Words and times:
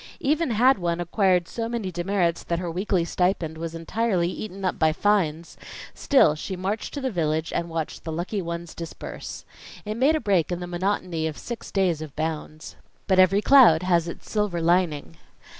Even 0.19 0.49
had 0.49 0.79
one 0.79 0.99
acquired 0.99 1.47
so 1.47 1.69
many 1.69 1.91
demerits 1.91 2.43
that 2.43 2.57
her 2.57 2.71
weekly 2.71 3.05
stipend 3.05 3.59
was 3.59 3.75
entirely 3.75 4.31
eaten 4.31 4.65
up 4.65 4.79
by 4.79 4.91
fines, 4.91 5.57
still 5.93 6.33
she 6.33 6.55
marched 6.55 6.95
to 6.95 7.01
the 7.01 7.11
village 7.11 7.53
and 7.53 7.69
watched 7.69 8.03
the 8.03 8.11
lucky 8.11 8.41
ones 8.41 8.73
disburse. 8.73 9.45
It 9.85 9.93
made 9.97 10.15
a 10.15 10.19
break 10.19 10.51
in 10.51 10.59
the 10.59 10.65
monotony 10.65 11.27
of 11.27 11.37
six 11.37 11.69
days 11.69 12.01
of 12.01 12.15
bounds. 12.15 12.75
But 13.05 13.19
every 13.19 13.43
cloud 13.43 13.83
has 13.83 14.07
its 14.07 14.27
silver 14.27 14.59
lining. 14.59 15.17